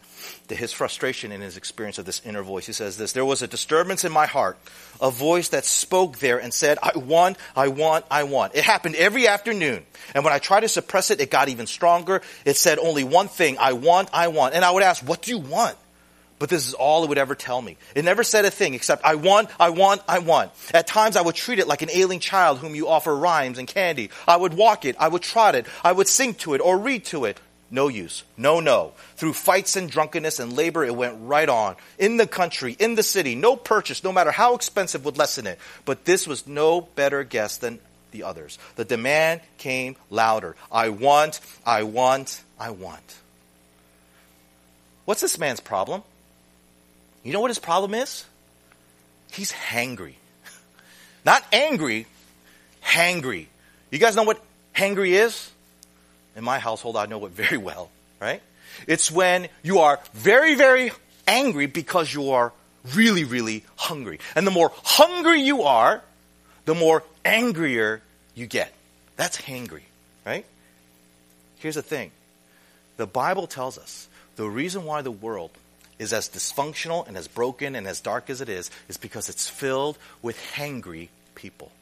[0.48, 2.64] to his frustration in his experience of this inner voice.
[2.64, 4.57] He says this There was a disturbance in my heart,
[5.01, 8.55] a voice that spoke there and said, I want, I want, I want.
[8.55, 9.85] It happened every afternoon.
[10.14, 12.22] And when I tried to suppress it, it got even stronger.
[12.44, 14.55] It said only one thing I want, I want.
[14.55, 15.77] And I would ask, What do you want?
[16.42, 17.76] But this is all it would ever tell me.
[17.94, 20.50] It never said a thing except, I want, I want, I want.
[20.74, 23.68] At times I would treat it like an ailing child whom you offer rhymes and
[23.68, 24.11] candy.
[24.26, 27.05] I would walk it, I would trot it, I would sing to it or read
[27.05, 27.38] to it.
[27.70, 28.24] No use.
[28.37, 28.94] No, no.
[29.14, 31.76] Through fights and drunkenness and labor, it went right on.
[31.96, 35.61] In the country, in the city, no purchase, no matter how expensive, would lessen it.
[35.85, 37.78] But this was no better guess than
[38.11, 38.59] the others.
[38.74, 40.57] The demand came louder.
[40.72, 43.14] I want, I want, I want.
[45.05, 46.02] What's this man's problem?
[47.22, 48.24] You know what his problem is?
[49.32, 50.14] He's hangry.
[51.24, 52.06] Not angry,
[52.85, 53.46] hangry.
[53.90, 54.42] You guys know what
[54.74, 55.50] hangry is?
[56.37, 58.42] In my household, I know it very well, right?
[58.87, 60.92] It's when you are very, very
[61.26, 62.52] angry because you are
[62.94, 64.18] really, really hungry.
[64.35, 66.02] And the more hungry you are,
[66.64, 68.02] the more angrier
[68.35, 68.72] you get.
[69.16, 69.82] That's hangry,
[70.24, 70.44] right?
[71.58, 72.11] Here's the thing
[72.96, 75.50] the Bible tells us the reason why the world
[76.02, 79.48] is as dysfunctional and as broken and as dark as it is, is because it's
[79.48, 81.72] filled with hangry people.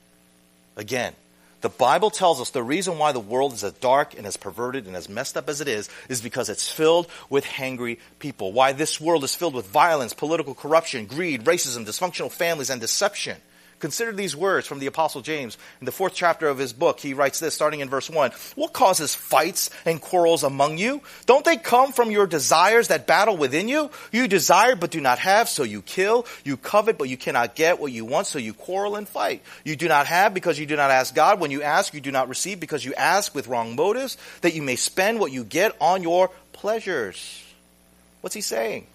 [0.76, 1.14] Again,
[1.60, 4.86] the Bible tells us the reason why the world is as dark and as perverted
[4.86, 8.52] and as messed up as it is is because it's filled with hangry people.
[8.52, 13.36] Why this world is filled with violence, political corruption, greed, racism, dysfunctional families, and deception.
[13.80, 15.56] Consider these words from the Apostle James.
[15.80, 18.30] In the fourth chapter of his book, he writes this, starting in verse 1.
[18.54, 21.00] What causes fights and quarrels among you?
[21.24, 23.90] Don't they come from your desires that battle within you?
[24.12, 26.26] You desire but do not have, so you kill.
[26.44, 29.42] You covet but you cannot get what you want, so you quarrel and fight.
[29.64, 31.40] You do not have because you do not ask God.
[31.40, 34.60] When you ask, you do not receive because you ask with wrong motives, that you
[34.60, 37.42] may spend what you get on your pleasures.
[38.20, 38.86] What's he saying?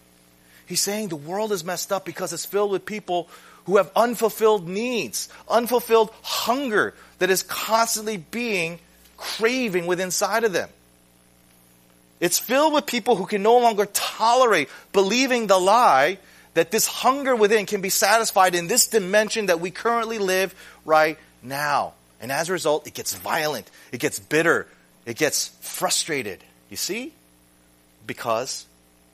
[0.67, 3.29] He's saying the world is messed up because it's filled with people
[3.65, 8.79] who have unfulfilled needs, unfulfilled hunger that is constantly being
[9.17, 10.69] craving within inside of them.
[12.19, 16.17] It's filled with people who can no longer tolerate believing the lie
[16.53, 21.17] that this hunger within can be satisfied in this dimension that we currently live right
[21.43, 21.93] now.
[22.21, 24.67] And as a result, it gets violent, it gets bitter,
[25.05, 26.39] it gets frustrated.
[26.69, 27.11] You see?
[28.07, 28.65] Because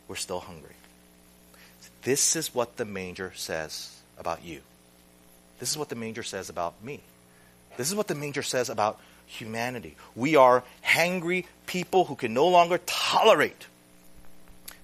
[0.08, 0.76] we're still hungry.
[2.04, 4.62] This is what the manger says about you.
[5.60, 7.02] This is what the manger says about me.
[7.76, 9.96] This is what the manger says about humanity.
[10.16, 13.68] We are hangry people who can no longer tolerate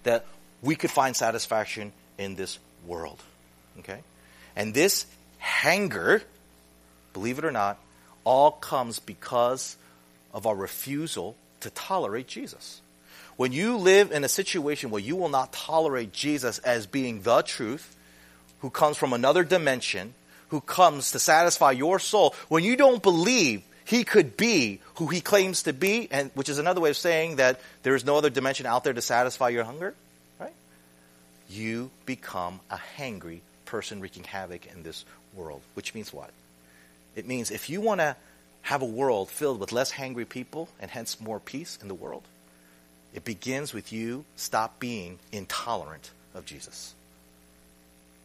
[0.03, 0.25] that
[0.61, 3.21] we could find satisfaction in this world.
[3.79, 3.99] Okay?
[4.55, 5.05] And this
[5.37, 6.21] hanger,
[7.13, 7.77] believe it or not,
[8.23, 9.77] all comes because
[10.33, 12.81] of our refusal to tolerate Jesus.
[13.35, 17.41] When you live in a situation where you will not tolerate Jesus as being the
[17.43, 17.95] truth,
[18.59, 20.13] who comes from another dimension,
[20.49, 25.21] who comes to satisfy your soul, when you don't believe he could be who he
[25.21, 28.29] claims to be, and which is another way of saying that there is no other
[28.29, 29.93] dimension out there to satisfy your hunger,
[30.39, 30.53] right?
[31.49, 35.61] you become a hangry person wreaking havoc in this world.
[35.73, 36.31] Which means what?
[37.15, 38.15] It means if you want to
[38.63, 42.23] have a world filled with less hangry people and hence more peace in the world,
[43.13, 46.93] it begins with you stop being intolerant of Jesus.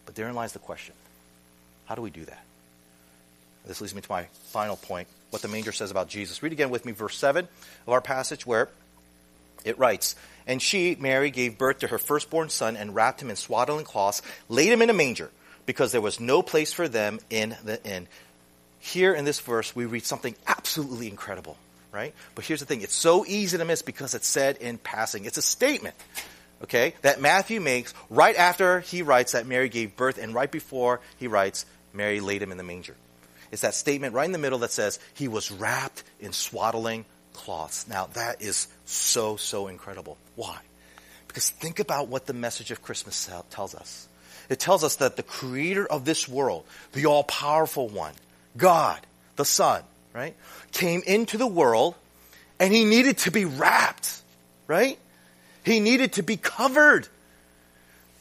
[0.07, 0.95] But therein lies the question
[1.87, 2.45] how do we do that?
[3.67, 6.43] This leads me to my final point what the manger says about Jesus.
[6.43, 7.47] Read again with me verse 7
[7.87, 8.69] of our passage where
[9.65, 13.37] it writes, And she, Mary, gave birth to her firstborn son and wrapped him in
[13.37, 15.31] swaddling cloths, laid him in a manger,
[15.67, 18.09] because there was no place for them in the inn.
[18.81, 21.57] Here in this verse, we read something absolutely incredible,
[21.93, 22.15] right?
[22.35, 25.25] But here's the thing it's so easy to miss because it's said in passing.
[25.25, 25.95] It's a statement,
[26.65, 31.01] okay, that Matthew makes right after he writes that Mary gave birth and right before
[31.19, 32.97] he writes, Mary laid him in the manger.
[33.51, 37.87] It's that statement right in the middle that says, He was wrapped in swaddling cloths.
[37.87, 40.17] Now, that is so, so incredible.
[40.37, 40.59] Why?
[41.29, 44.09] Because think about what the message of Christmas tells us.
[44.49, 48.13] It tells us that the creator of this world, the all powerful one,
[48.57, 49.01] God,
[49.37, 50.35] the Son, right,
[50.73, 51.95] came into the world
[52.59, 54.21] and he needed to be wrapped,
[54.67, 54.99] right?
[55.65, 57.09] He needed to be covered.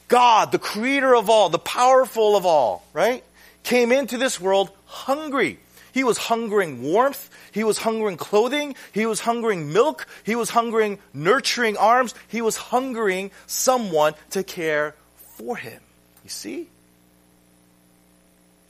[0.08, 3.24] God, the creator of all, the powerful of all, right,
[3.64, 5.58] came into this world hungry.
[5.94, 7.30] He was hungering warmth.
[7.52, 8.76] He was hungering clothing.
[8.94, 10.08] He was hungering milk.
[10.24, 12.14] He was hungering nurturing arms.
[12.28, 14.96] He was hungering someone to care
[15.38, 15.82] for him.
[16.24, 16.68] You see?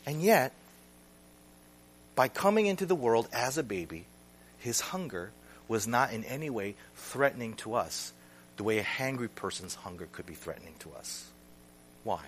[0.06, 0.54] And yet,
[2.16, 4.06] by coming into the world as a baby,
[4.60, 5.32] his hunger
[5.68, 8.14] was not in any way threatening to us
[8.62, 11.26] the way a hangry person's hunger could be threatening to us.
[12.04, 12.22] Why?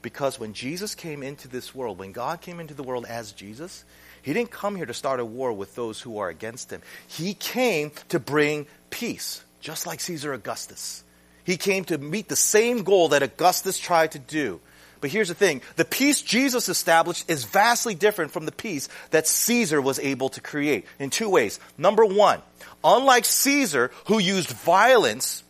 [0.00, 3.84] Because when Jesus came into this world, when God came into the world as Jesus,
[4.22, 6.80] he didn't come here to start a war with those who are against him.
[7.08, 11.02] He came to bring peace, just like Caesar Augustus.
[11.42, 14.60] He came to meet the same goal that Augustus tried to do.
[15.02, 19.26] But here's the thing the peace Jesus established is vastly different from the peace that
[19.26, 21.58] Caesar was able to create in two ways.
[21.76, 22.40] Number one,
[22.84, 25.42] unlike Caesar, who used violence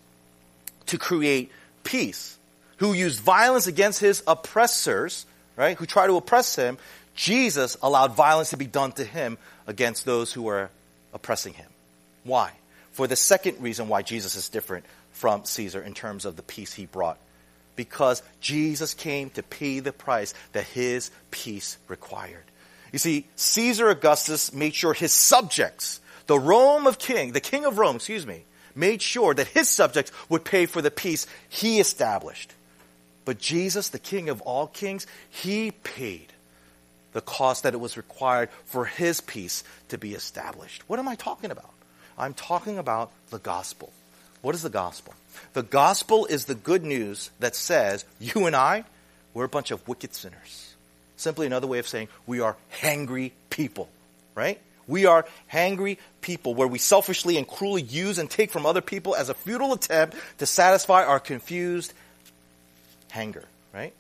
[0.87, 1.53] to create
[1.85, 2.38] peace,
[2.79, 6.79] who used violence against his oppressors, right, who tried to oppress him,
[7.15, 9.37] Jesus allowed violence to be done to him
[9.67, 10.71] against those who were
[11.12, 11.69] oppressing him.
[12.25, 12.53] Why?
[12.93, 16.73] For the second reason why Jesus is different from Caesar in terms of the peace
[16.73, 17.19] he brought.
[17.77, 22.45] Because Jesus came to pay the price that his peace required.
[22.93, 27.79] You see, Caesar Augustus made sure his subjects, the Rome of king, the king of
[27.79, 32.53] Rome, excuse me, made sure that his subjects would pay for the peace he established.
[33.25, 36.33] But Jesus, the King of all kings, he paid
[37.13, 40.83] the cost that it was required for his peace to be established.
[40.89, 41.71] What am I talking about?
[42.19, 43.93] I'm talking about the gospel.
[44.42, 45.14] What is the gospel?
[45.55, 48.85] The gospel is the good news that says you and I,
[49.35, 50.74] we're a bunch of wicked sinners.
[51.16, 53.88] Simply another way of saying we are hangry people,
[54.35, 54.61] right?
[54.88, 59.14] We are hangry people where we selfishly and cruelly use and take from other people
[59.14, 61.92] as a futile attempt to satisfy our confused
[63.11, 63.92] Hanger, right?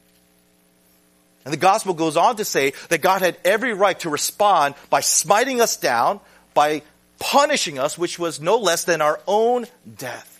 [1.44, 5.00] And the gospel goes on to say that God had every right to respond by
[5.00, 6.18] smiting us down,
[6.54, 6.82] by
[7.18, 9.66] punishing us, which was no less than our own
[9.98, 10.31] death?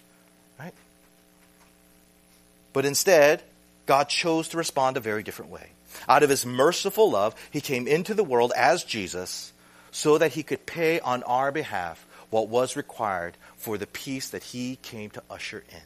[2.72, 3.42] But instead,
[3.87, 5.70] God chose to respond a very different way.
[6.08, 9.52] Out of his merciful love, he came into the world as Jesus
[9.90, 14.42] so that he could pay on our behalf what was required for the peace that
[14.42, 15.80] he came to usher in.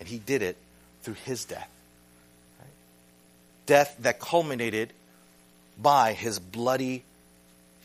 [0.00, 0.56] And he did it
[1.02, 1.70] through his death.
[3.66, 4.92] Death that culminated
[5.80, 7.04] by his bloody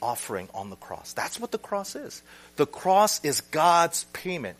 [0.02, 1.13] offering on the cross.
[1.13, 2.21] That's what the cross is.
[2.56, 4.58] The cross is God's payment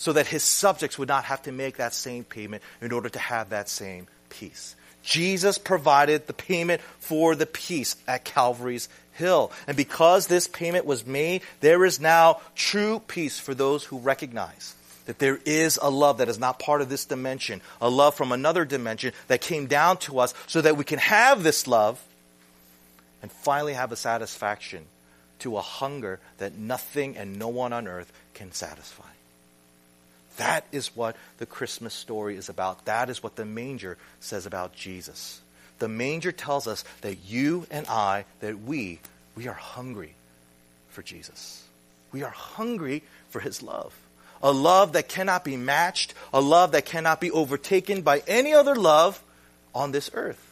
[0.00, 3.18] so that his subjects would not have to make that same payment in order to
[3.18, 4.74] have that same peace.
[5.02, 9.52] Jesus provided the payment for the peace at Calvary's Hill.
[9.66, 14.74] And because this payment was made, there is now true peace for those who recognize
[15.04, 18.32] that there is a love that is not part of this dimension, a love from
[18.32, 22.02] another dimension that came down to us so that we can have this love
[23.20, 24.86] and finally have a satisfaction
[25.40, 29.04] to a hunger that nothing and no one on earth can satisfy.
[30.40, 32.86] That is what the Christmas story is about.
[32.86, 35.38] That is what the manger says about Jesus.
[35.80, 39.00] The manger tells us that you and I, that we,
[39.36, 40.14] we are hungry
[40.88, 41.62] for Jesus.
[42.10, 43.94] We are hungry for his love
[44.42, 48.74] a love that cannot be matched, a love that cannot be overtaken by any other
[48.74, 49.22] love
[49.74, 50.49] on this earth.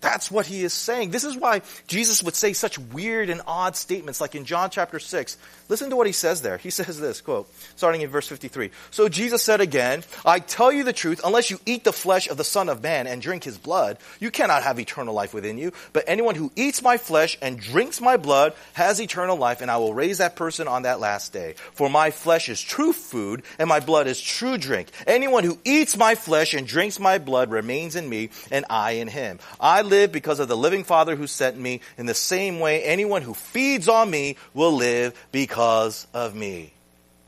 [0.00, 1.10] That's what he is saying.
[1.10, 4.98] This is why Jesus would say such weird and odd statements, like in John chapter
[4.98, 5.36] 6.
[5.68, 6.56] Listen to what he says there.
[6.56, 8.70] He says this, quote, starting in verse 53.
[8.90, 12.38] So Jesus said again, I tell you the truth, unless you eat the flesh of
[12.38, 15.72] the Son of Man and drink his blood, you cannot have eternal life within you.
[15.92, 19.76] But anyone who eats my flesh and drinks my blood has eternal life, and I
[19.76, 21.54] will raise that person on that last day.
[21.74, 24.88] For my flesh is true food, and my blood is true drink.
[25.06, 29.08] Anyone who eats my flesh and drinks my blood remains in me, and I in
[29.08, 29.38] him.
[29.60, 31.80] I live because of the living Father who sent me.
[31.98, 36.72] In the same way, anyone who feeds on me will live because of me.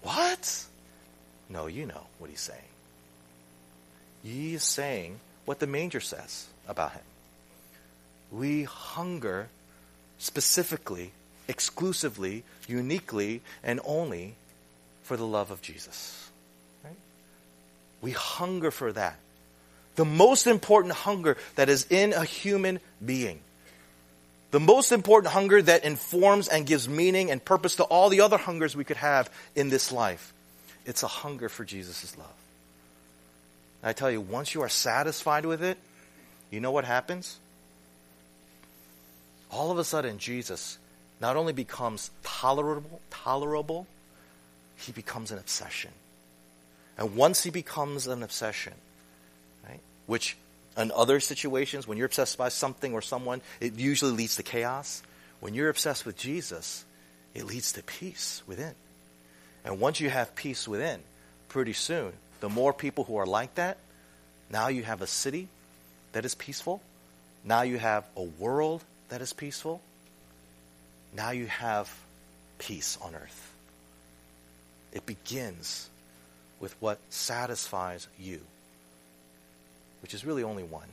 [0.03, 0.65] What?
[1.49, 2.61] No, you know what he's saying.
[4.25, 7.03] He is saying what the manger says about him.
[8.31, 9.49] We hunger
[10.19, 11.13] specifically,
[11.49, 14.37] exclusively, uniquely, and only
[15.03, 16.31] for the love of Jesus.
[16.85, 16.97] Right?
[18.01, 19.17] We hunger for that
[19.97, 23.41] the most important hunger that is in a human being.
[24.51, 28.37] The most important hunger that informs and gives meaning and purpose to all the other
[28.37, 30.33] hungers we could have in this life.
[30.85, 32.27] It's a hunger for Jesus' love.
[33.83, 35.79] And I tell you, once you are satisfied with it,
[36.51, 37.39] you know what happens?
[39.51, 40.79] All of a sudden, Jesus
[41.21, 43.87] not only becomes tolerable, tolerable,
[44.77, 45.93] he becomes an obsession.
[46.99, 48.75] And once he becomes an obsession,
[50.13, 50.37] which
[50.77, 55.03] in other situations, when you're obsessed by something or someone, it usually leads to chaos.
[55.41, 56.85] When you're obsessed with Jesus,
[57.35, 58.75] it leads to peace within.
[59.65, 61.01] And once you have peace within,
[61.49, 63.79] pretty soon, the more people who are like that,
[64.51, 65.49] now you have a city
[66.13, 66.83] that is peaceful.
[67.43, 69.81] Now you have a world that is peaceful.
[71.17, 71.91] Now you have
[72.59, 73.51] peace on earth.
[74.93, 75.89] It begins
[76.61, 78.43] with what satisfies you
[80.03, 80.89] which is really only one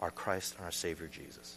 [0.00, 1.56] our Christ and our Savior Jesus.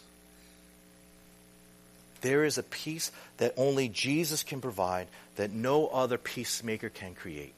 [2.22, 7.54] There is a peace that only Jesus can provide that no other peacemaker can create.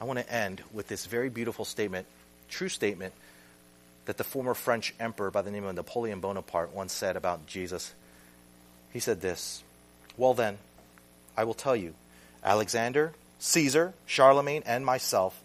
[0.00, 2.06] I want to end with this very beautiful statement,
[2.48, 3.14] true statement,
[4.06, 7.94] that the former French emperor by the name of Napoleon Bonaparte once said about Jesus.
[8.92, 9.62] He said this
[10.16, 10.58] Well, then,
[11.36, 11.94] I will tell you,
[12.44, 15.40] Alexander, Caesar, Charlemagne, and myself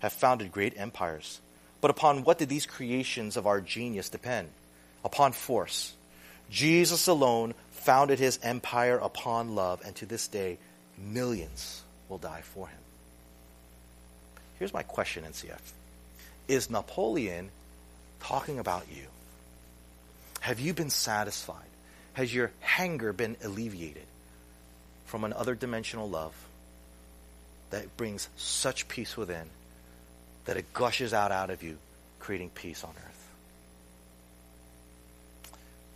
[0.00, 1.40] have founded great empires.
[1.82, 4.48] But upon what did these creations of our genius depend?
[5.04, 5.92] Upon force.
[6.48, 10.58] Jesus alone founded his empire upon love, and to this day,
[10.96, 12.78] millions will die for him.
[14.58, 15.60] Here's my question, NCF
[16.46, 17.50] Is Napoleon
[18.20, 19.06] talking about you?
[20.40, 21.56] Have you been satisfied?
[22.12, 24.04] Has your hunger been alleviated
[25.06, 26.34] from an other dimensional love
[27.70, 29.48] that brings such peace within?
[30.44, 31.78] That it gushes out out of you,
[32.18, 33.12] creating peace on earth.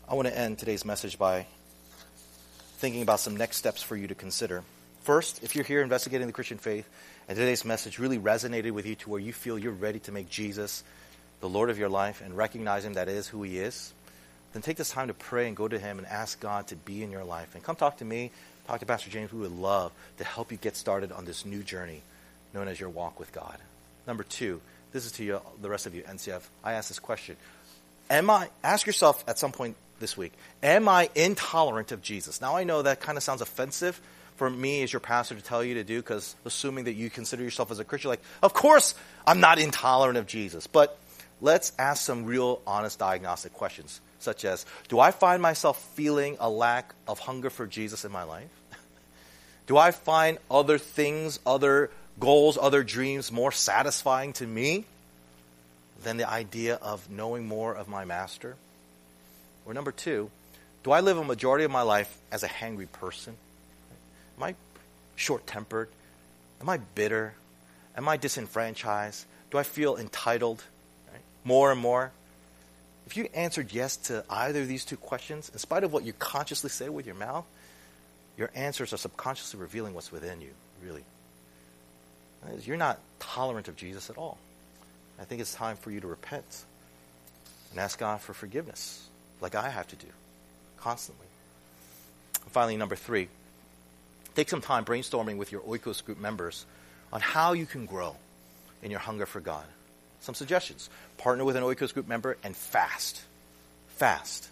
[0.08, 1.46] I want to end today's message by
[2.78, 4.62] thinking about some next steps for you to consider.
[5.02, 6.88] First, if you're here investigating the Christian faith
[7.28, 10.28] and today's message really resonated with you to where you feel you're ready to make
[10.28, 10.84] Jesus
[11.40, 13.92] the Lord of your life and recognize Him that is who He is,
[14.52, 17.02] then take this time to pray and go to Him and ask God to be
[17.02, 17.54] in your life.
[17.54, 18.30] And come talk to me,
[18.66, 19.32] talk to Pastor James.
[19.32, 22.02] We would love to help you get started on this new journey
[22.54, 23.58] known as your walk with God.
[24.06, 24.60] Number two,
[24.92, 26.42] this is to you, the rest of you, NCF.
[26.62, 27.36] I ask this question.
[28.08, 30.32] Am I, ask yourself at some point this week,
[30.62, 32.40] am I intolerant of Jesus?
[32.40, 34.00] Now I know that kind of sounds offensive
[34.36, 37.42] for me as your pastor to tell you to do because assuming that you consider
[37.42, 38.94] yourself as a Christian, like, of course
[39.26, 40.66] I'm not intolerant of Jesus.
[40.66, 40.98] But
[41.40, 46.48] let's ask some real honest diagnostic questions, such as Do I find myself feeling a
[46.48, 48.50] lack of hunger for Jesus in my life?
[49.66, 54.84] do I find other things, other goals, other dreams more satisfying to me
[56.02, 58.56] than the idea of knowing more of my master?
[59.64, 60.30] Or number two,
[60.84, 63.36] do I live a majority of my life as a hangry person?
[64.36, 64.54] Am I
[65.16, 65.88] short tempered?
[66.60, 67.34] Am I bitter?
[67.96, 69.24] Am I disenfranchised?
[69.50, 70.62] Do I feel entitled
[71.12, 71.22] right?
[71.44, 72.12] more and more?
[73.06, 76.12] If you answered yes to either of these two questions, in spite of what you
[76.12, 77.46] consciously say with your mouth,
[78.36, 80.50] your answers are subconsciously revealing what's within you,
[80.84, 81.04] really
[82.54, 84.38] is you're not tolerant of Jesus at all.
[85.18, 86.64] I think it's time for you to repent
[87.70, 89.06] and ask God for forgiveness,
[89.40, 90.06] like I have to do
[90.78, 91.26] constantly.
[92.42, 93.28] And finally, number three,
[94.34, 96.66] take some time brainstorming with your Oikos group members
[97.12, 98.16] on how you can grow
[98.82, 99.64] in your hunger for God.
[100.20, 100.90] Some suggestions.
[101.18, 103.22] Partner with an Oikos group member and fast.
[103.96, 104.48] Fast.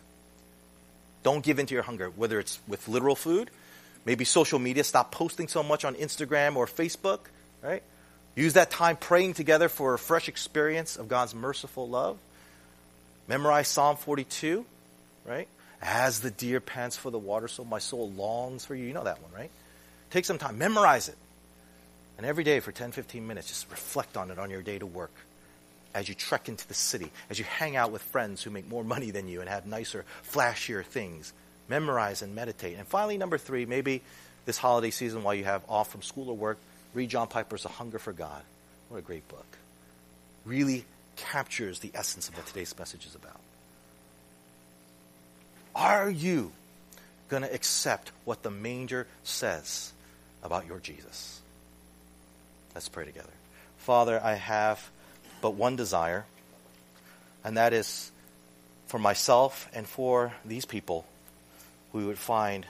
[1.23, 3.51] Don't give in to your hunger, whether it's with literal food,
[4.05, 4.85] maybe social media.
[4.85, 7.21] Stop posting so much on Instagram or Facebook
[7.65, 7.83] right?
[8.37, 12.19] Use that time praying together for a fresh experience of God's merciful love.
[13.29, 14.67] Memorize Psalm 42,
[15.25, 15.49] right?
[15.81, 18.87] As the deer pants for the water, so my soul longs for you.
[18.87, 19.51] You know that one, right?
[20.11, 21.17] Take some time, memorize it.
[22.19, 24.87] And every day for 10, 15 minutes, just reflect on it on your day to
[24.87, 25.13] work.
[25.95, 28.85] As you trek into the city, as you hang out with friends who make more
[28.85, 31.33] money than you and have nicer, flashier things,
[31.69, 32.79] memorize and meditate.
[32.79, 34.03] And finally, number three, maybe
[34.45, 36.59] this holiday season while you have off from school or work,
[36.95, 38.43] read John Piper's A Hunger for God.
[38.89, 39.47] What a great book.
[40.45, 40.85] Really
[41.17, 43.41] captures the essence of what today's message is about.
[45.75, 46.53] Are you
[47.29, 49.93] going to accept what the manger says
[50.43, 51.41] about your Jesus?
[52.75, 53.33] Let's pray together.
[53.79, 54.91] Father, I have
[55.41, 56.25] but one desire,
[57.45, 58.11] and that is
[58.87, 61.05] for myself and for these people,
[61.93, 62.67] we would find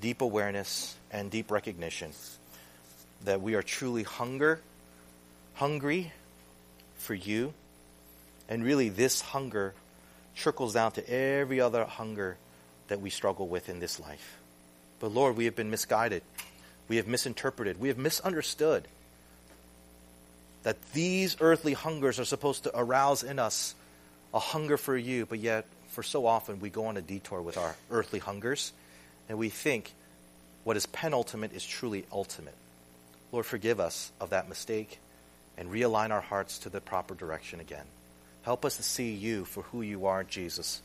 [0.00, 2.12] deep awareness and deep recognition
[3.24, 4.60] that we are truly hunger,
[5.54, 6.12] hungry
[6.98, 7.52] for you.
[8.48, 9.74] And really, this hunger
[10.34, 12.36] trickles down to every other hunger
[12.88, 14.38] that we struggle with in this life.
[15.00, 16.22] But Lord, we have been misguided.
[16.88, 17.80] We have misinterpreted.
[17.80, 18.86] We have misunderstood
[20.62, 23.74] that these earthly hungers are supposed to arouse in us
[24.34, 27.56] a hunger for you, but yet, for so often, we go on a detour with
[27.56, 28.72] our earthly hungers
[29.28, 29.92] and we think
[30.64, 32.54] what is penultimate is truly ultimate.
[33.32, 34.98] Lord, forgive us of that mistake
[35.56, 37.86] and realign our hearts to the proper direction again.
[38.42, 40.80] Help us to see you for who you are, Jesus,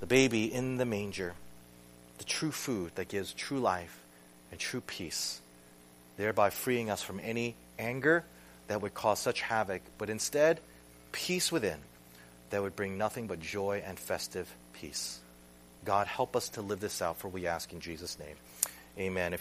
[0.00, 1.34] the baby in the manger,
[2.18, 3.96] the true food that gives true life
[4.50, 5.40] and true peace,
[6.16, 8.24] thereby freeing us from any anger
[8.66, 10.60] that would cause such havoc, but instead,
[11.12, 11.78] peace within
[12.50, 15.20] that would bring nothing but joy and festive peace.
[15.84, 18.36] God, help us to live this out, for we ask in Jesus' name.
[18.98, 19.32] Amen.